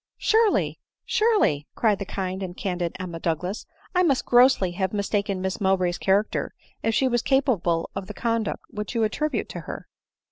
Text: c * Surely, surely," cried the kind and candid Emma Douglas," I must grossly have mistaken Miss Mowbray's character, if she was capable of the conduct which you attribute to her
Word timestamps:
c 0.01 0.03
* 0.13 0.17
Surely, 0.29 0.79
surely," 1.05 1.67
cried 1.75 1.99
the 1.99 2.05
kind 2.05 2.41
and 2.41 2.57
candid 2.57 2.95
Emma 2.99 3.19
Douglas," 3.19 3.67
I 3.95 4.01
must 4.01 4.25
grossly 4.25 4.71
have 4.71 4.93
mistaken 4.93 5.41
Miss 5.41 5.61
Mowbray's 5.61 5.99
character, 5.99 6.55
if 6.81 6.95
she 6.95 7.07
was 7.07 7.21
capable 7.21 7.87
of 7.93 8.07
the 8.07 8.15
conduct 8.15 8.63
which 8.71 8.95
you 8.95 9.03
attribute 9.03 9.47
to 9.49 9.59
her 9.59 9.85